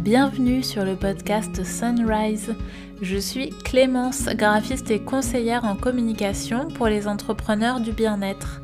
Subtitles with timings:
[0.00, 2.54] Bienvenue sur le podcast Sunrise.
[3.02, 8.62] Je suis Clémence, graphiste et conseillère en communication pour les entrepreneurs du bien-être.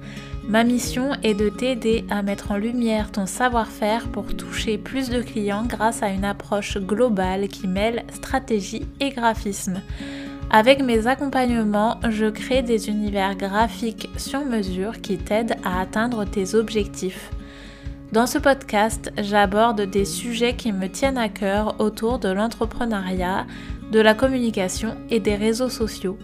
[0.49, 5.21] Ma mission est de t'aider à mettre en lumière ton savoir-faire pour toucher plus de
[5.21, 9.83] clients grâce à une approche globale qui mêle stratégie et graphisme.
[10.49, 16.55] Avec mes accompagnements, je crée des univers graphiques sur mesure qui t'aident à atteindre tes
[16.55, 17.31] objectifs.
[18.13, 23.47] Dans ce podcast, j'aborde des sujets qui me tiennent à cœur autour de l'entrepreneuriat,
[23.91, 26.17] de la communication et des réseaux sociaux.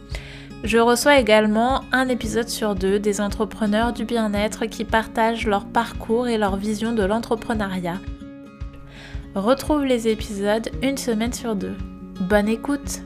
[0.63, 6.29] Je reçois également un épisode sur deux des entrepreneurs du bien-être qui partagent leur parcours
[6.29, 7.99] et leur vision de l'entrepreneuriat.
[9.35, 11.75] Retrouve les épisodes une semaine sur deux.
[12.21, 13.03] Bonne écoute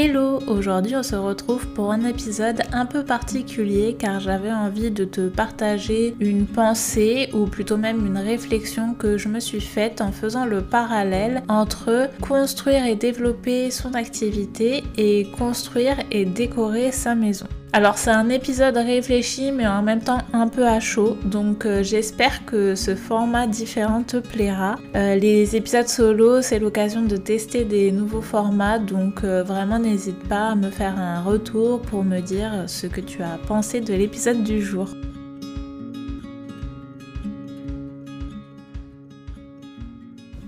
[0.00, 5.04] Hello, aujourd'hui on se retrouve pour un épisode un peu particulier car j'avais envie de
[5.04, 10.12] te partager une pensée ou plutôt même une réflexion que je me suis faite en
[10.12, 17.46] faisant le parallèle entre construire et développer son activité et construire et décorer sa maison.
[17.74, 21.82] Alors c'est un épisode réfléchi mais en même temps un peu à chaud donc euh,
[21.82, 24.76] j'espère que ce format différent te plaira.
[24.96, 30.26] Euh, les épisodes solo c'est l'occasion de tester des nouveaux formats donc euh, vraiment n'hésite
[30.28, 33.92] pas à me faire un retour pour me dire ce que tu as pensé de
[33.92, 34.88] l'épisode du jour.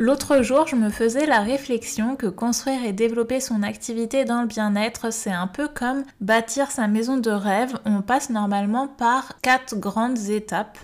[0.01, 4.47] L'autre jour, je me faisais la réflexion que construire et développer son activité dans le
[4.47, 7.79] bien-être, c'est un peu comme bâtir sa maison de rêve.
[7.85, 10.79] On passe normalement par quatre grandes étapes.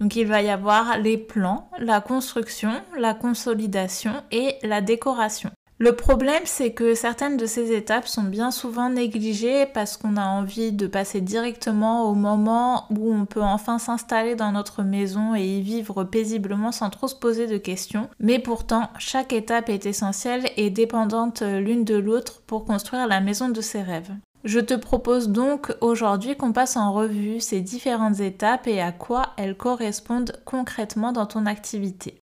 [0.00, 5.52] Donc il va y avoir les plans, la construction, la consolidation et la décoration.
[5.78, 10.24] Le problème, c'est que certaines de ces étapes sont bien souvent négligées parce qu'on a
[10.24, 15.44] envie de passer directement au moment où on peut enfin s'installer dans notre maison et
[15.44, 18.08] y vivre paisiblement sans trop se poser de questions.
[18.20, 23.50] Mais pourtant, chaque étape est essentielle et dépendante l'une de l'autre pour construire la maison
[23.50, 24.12] de ses rêves.
[24.44, 29.34] Je te propose donc aujourd'hui qu'on passe en revue ces différentes étapes et à quoi
[29.36, 32.18] elles correspondent concrètement dans ton activité.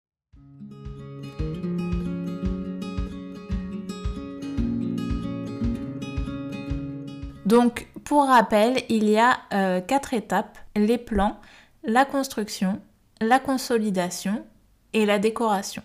[7.51, 11.35] Donc, pour rappel, il y a euh, quatre étapes les plans,
[11.83, 12.79] la construction,
[13.19, 14.45] la consolidation
[14.93, 15.83] et la décoration.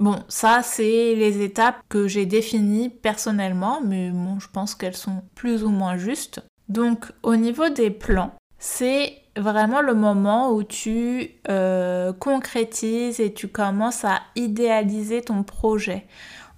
[0.00, 5.22] Bon, ça, c'est les étapes que j'ai définies personnellement, mais bon, je pense qu'elles sont
[5.36, 6.40] plus ou moins justes.
[6.68, 13.46] Donc, au niveau des plans, c'est vraiment le moment où tu euh, concrétises et tu
[13.46, 16.04] commences à idéaliser ton projet.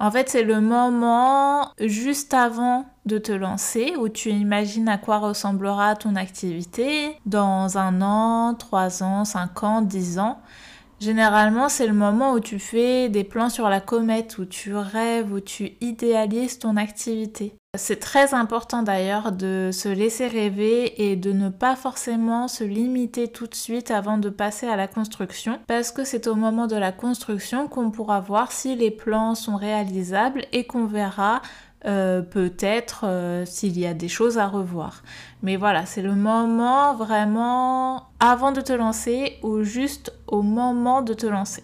[0.00, 5.19] En fait, c'est le moment juste avant de te lancer où tu imagines à quoi
[5.19, 10.38] ressemblera ton activité dans un an, trois ans, cinq ans, dix ans.
[11.00, 15.32] Généralement, c'est le moment où tu fais des plans sur la comète, où tu rêves,
[15.32, 17.54] où tu idéalises ton activité.
[17.76, 23.28] C'est très important d'ailleurs de se laisser rêver et de ne pas forcément se limiter
[23.28, 26.76] tout de suite avant de passer à la construction parce que c'est au moment de
[26.76, 31.42] la construction qu'on pourra voir si les plans sont réalisables et qu'on verra
[31.84, 35.02] euh, peut-être euh, s'il y a des choses à revoir.
[35.42, 41.14] Mais voilà, c'est le moment vraiment avant de te lancer ou juste au moment de
[41.14, 41.62] te lancer.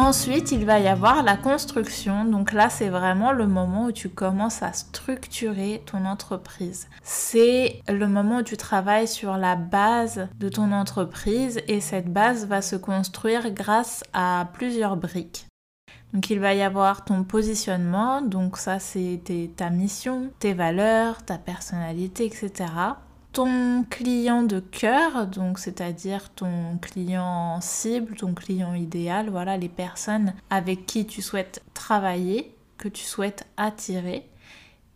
[0.00, 2.24] Ensuite, il va y avoir la construction.
[2.24, 6.88] Donc là, c'est vraiment le moment où tu commences à structurer ton entreprise.
[7.02, 12.46] C'est le moment où tu travailles sur la base de ton entreprise et cette base
[12.46, 15.46] va se construire grâce à plusieurs briques.
[16.14, 19.20] Donc il va y avoir ton positionnement, donc ça c'est
[19.54, 22.64] ta mission, tes valeurs, ta personnalité, etc
[23.32, 30.34] ton client de cœur, donc c'est-à-dire ton client cible, ton client idéal, voilà les personnes
[30.50, 34.26] avec qui tu souhaites travailler, que tu souhaites attirer.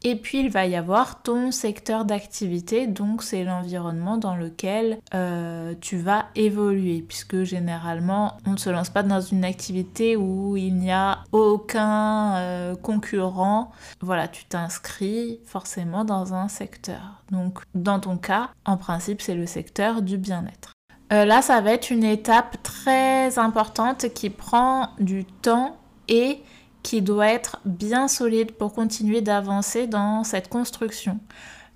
[0.07, 5.75] Et puis il va y avoir ton secteur d'activité, donc c'est l'environnement dans lequel euh,
[5.81, 10.75] tu vas évoluer, puisque généralement on ne se lance pas dans une activité où il
[10.75, 13.73] n'y a aucun euh, concurrent.
[14.03, 17.23] Voilà, tu t'inscris forcément dans un secteur.
[17.31, 20.75] Donc dans ton cas, en principe c'est le secteur du bien-être.
[21.15, 25.77] Euh, là, ça va être une étape très importante qui prend du temps
[26.09, 26.43] et
[26.85, 31.19] qui doit être bien solide pour continuer d'avancer dans cette construction.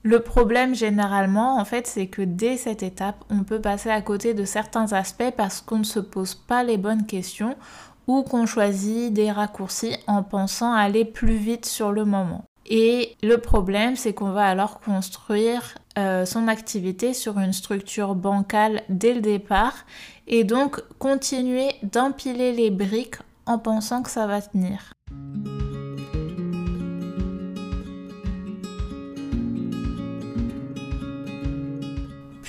[0.05, 4.35] Le problème généralement, en fait, c'est que dès cette étape, on peut passer à côté
[4.35, 7.57] de certains aspects parce qu'on ne se pose pas les bonnes questions
[8.07, 12.45] ou qu'on choisit des raccourcis en pensant aller plus vite sur le moment.
[12.71, 18.83] Et le problème, c'est qu'on va alors construire euh, son activité sur une structure bancale
[18.91, 19.75] dès le départ
[20.27, 23.17] et donc continuer d'empiler les briques
[23.49, 24.93] en pensant que ça va tenir.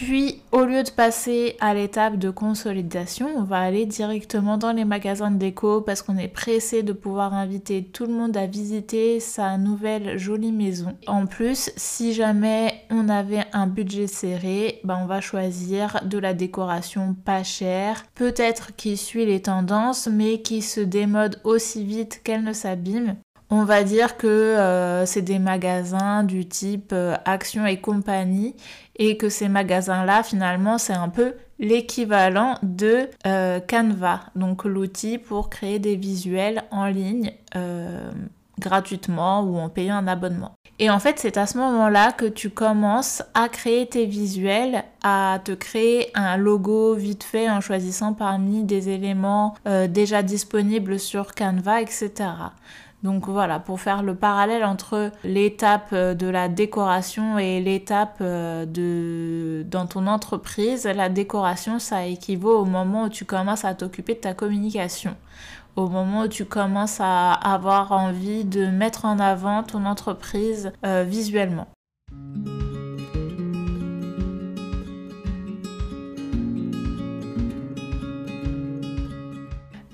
[0.10, 4.84] Puis, au lieu de passer à l'étape de consolidation, on va aller directement dans les
[4.84, 9.20] magasins de déco parce qu'on est pressé de pouvoir inviter tout le monde à visiter
[9.20, 10.98] sa nouvelle jolie maison.
[11.06, 16.34] En plus, si jamais on avait un budget serré, ben on va choisir de la
[16.34, 22.44] décoration pas chère, peut-être qui suit les tendances, mais qui se démode aussi vite qu'elle
[22.44, 23.16] ne s'abîme.
[23.52, 28.56] On va dire que euh, c'est des magasins du type euh, Action et compagnie
[28.96, 35.50] et que ces magasins-là, finalement, c'est un peu l'équivalent de euh, Canva, donc l'outil pour
[35.50, 37.32] créer des visuels en ligne
[38.60, 40.52] gratuitement ou en payant un abonnement.
[40.80, 45.40] Et en fait, c'est à ce moment-là que tu commences à créer tes visuels, à
[45.44, 51.82] te créer un logo vite fait en choisissant parmi des éléments déjà disponibles sur Canva,
[51.82, 52.12] etc.
[53.04, 58.66] Donc voilà, pour faire le parallèle entre l'étape euh, de la décoration et l'étape euh,
[58.66, 64.16] de dans ton entreprise, la décoration ça équivaut au moment où tu commences à t'occuper
[64.16, 65.16] de ta communication,
[65.78, 71.06] au moment où tu commences à avoir envie de mettre en avant ton entreprise euh,
[71.08, 71.68] visuellement.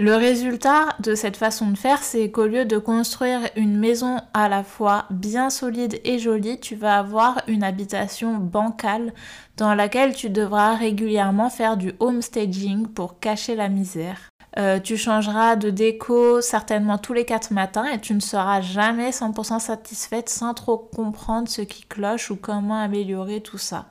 [0.06, 4.48] Le résultat de cette façon de faire, c'est qu'au lieu de construire une maison à
[4.50, 9.16] la fois bien solide et jolie, tu vas avoir une habitation bancale
[9.58, 14.30] dans laquelle tu devras régulièrement faire du homestaging pour cacher la misère.
[14.60, 19.10] Euh, tu changeras de déco certainement tous les 4 matins et tu ne seras jamais
[19.10, 23.88] 100% satisfaite sans trop comprendre ce qui cloche ou comment améliorer tout ça.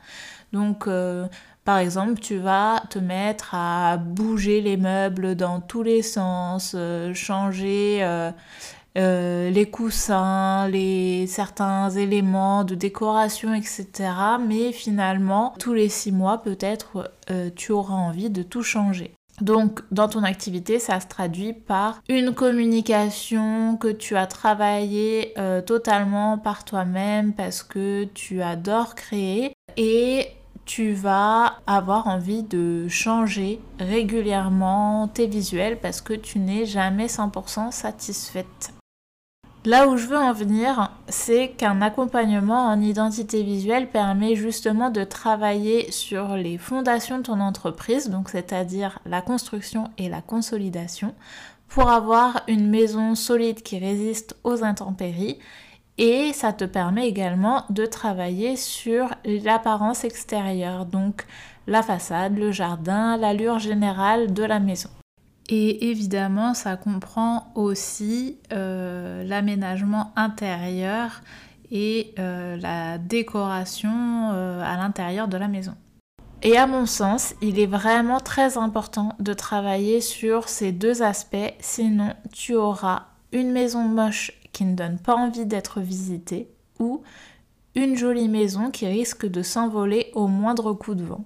[0.53, 1.27] Donc euh,
[1.65, 7.15] par exemple, tu vas te mettre à bouger les meubles dans tous les sens, euh,
[7.15, 8.31] changer euh,
[8.99, 13.89] euh, les coussins, les, certains éléments de décoration, etc.
[14.47, 17.11] Mais finalement, tous les six mois, peut-être,
[17.57, 19.15] tu auras envie de tout changer.
[19.41, 25.35] Donc, dans ton activité, ça se traduit par une communication que tu as travaillée
[25.67, 30.29] totalement par toi-même parce que tu adores créer et
[30.65, 37.71] tu vas avoir envie de changer régulièrement tes visuels parce que tu n'es jamais 100%
[37.71, 38.73] satisfaite.
[39.67, 45.05] Là où je veux en venir, c'est qu'un accompagnement en identité visuelle permet justement de
[45.05, 51.15] travailler sur les fondations de ton entreprise, donc c'est-à-dire la construction et la consolidation,
[51.69, 55.39] pour avoir une maison solide qui résiste aux intempéries
[55.99, 61.25] et ça te permet également de travailler sur l'apparence extérieure, donc
[61.67, 64.91] la façade, le jardin, l'allure générale de la maison.
[65.49, 71.21] Et évidemment, ça comprend aussi euh, l'aménagement intérieur
[71.71, 75.75] et euh, la décoration euh, à l'intérieur de la maison.
[76.43, 81.55] Et à mon sens, il est vraiment très important de travailler sur ces deux aspects,
[81.61, 86.49] sinon tu auras une maison moche qui ne donne pas envie d'être visitée
[86.79, 87.03] ou
[87.75, 91.25] une jolie maison qui risque de s'envoler au moindre coup de vent.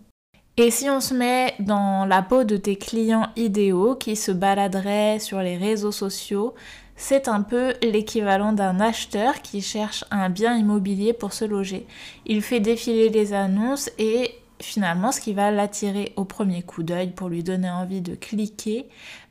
[0.57, 5.21] Et si on se met dans la peau de tes clients idéaux qui se baladeraient
[5.21, 6.55] sur les réseaux sociaux,
[6.97, 11.87] c'est un peu l'équivalent d'un acheteur qui cherche un bien immobilier pour se loger.
[12.26, 17.11] Il fait défiler les annonces et finalement ce qui va l'attirer au premier coup d'œil
[17.11, 18.88] pour lui donner envie de cliquer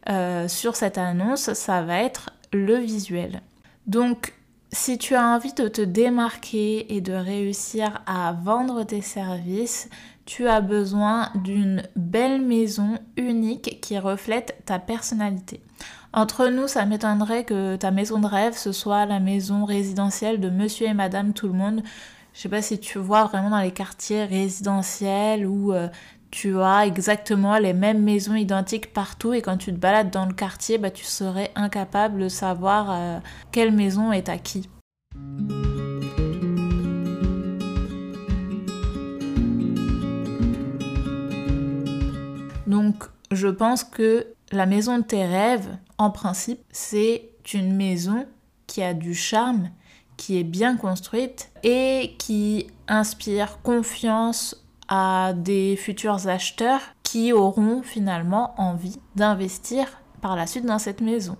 [0.07, 3.41] euh, sur cette annonce, ça va être le visuel.
[3.87, 4.33] Donc,
[4.71, 9.89] si tu as envie de te démarquer et de réussir à vendre tes services,
[10.25, 15.61] tu as besoin d'une belle maison unique qui reflète ta personnalité.
[16.11, 20.49] Entre nous, ça m'étonnerait que ta maison de rêve, ce soit la maison résidentielle de
[20.49, 21.81] monsieur et madame tout le monde.
[22.33, 25.87] Je sais pas si tu vois vraiment dans les quartiers résidentiels où euh,
[26.31, 30.33] tu as exactement les mêmes maisons identiques partout et quand tu te balades dans le
[30.33, 33.19] quartier, bah, tu serais incapable de savoir euh,
[33.51, 34.69] quelle maison est à qui.
[42.67, 48.25] Donc je pense que la maison de tes rêves, en principe, c'est une maison
[48.67, 49.69] qui a du charme,
[50.17, 58.53] qui est bien construite et qui inspire confiance à des futurs acheteurs qui auront finalement
[58.59, 61.37] envie d'investir par la suite dans cette maison.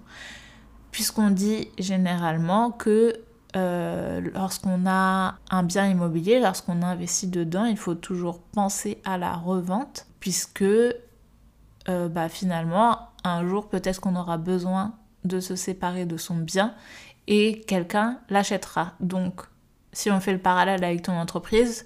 [0.92, 3.14] Puisqu'on dit généralement que
[3.56, 9.34] euh, lorsqu'on a un bien immobilier, lorsqu'on investit dedans, il faut toujours penser à la
[9.34, 16.18] revente puisque euh, bah, finalement, un jour peut-être qu'on aura besoin de se séparer de
[16.18, 16.74] son bien
[17.28, 18.94] et quelqu'un l'achètera.
[19.00, 19.42] Donc,
[19.94, 21.86] si on fait le parallèle avec ton entreprise,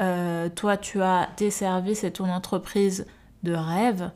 [0.00, 3.06] euh, toi tu as des services et ton entreprise
[3.42, 4.10] de rêve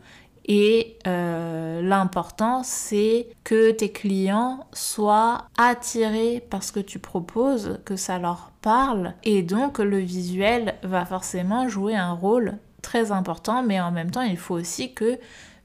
[0.44, 7.96] et euh, l'important, c'est que tes clients soient attirés par ce que tu proposes, que
[7.96, 9.14] ça leur parle.
[9.22, 14.22] Et donc, le visuel va forcément jouer un rôle très important, mais en même temps,
[14.22, 15.18] il faut aussi que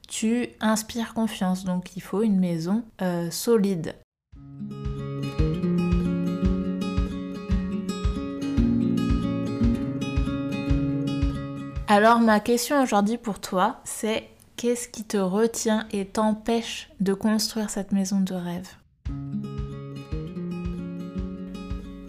[0.07, 1.63] tu inspires confiance.
[1.63, 3.95] Donc, il faut une maison euh, solide.
[11.89, 17.69] Alors ma question aujourd'hui pour toi, c'est Qu'est-ce qui te retient et t'empêche de construire
[17.69, 18.67] cette maison de rêve?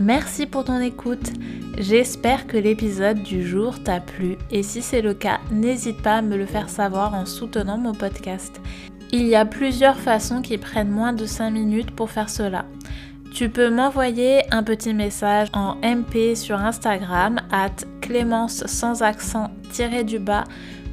[0.00, 1.30] Merci pour ton écoute.
[1.76, 6.22] J'espère que l'épisode du jour t'a plu et si c'est le cas, n'hésite pas à
[6.22, 8.60] me le faire savoir en soutenant mon podcast.
[9.12, 12.64] Il y a plusieurs façons qui prennent moins de 5 minutes pour faire cela.
[13.38, 20.02] Tu peux m'envoyer un petit message en MP sur Instagram at clémence sans accent tiré
[20.02, 20.42] du bas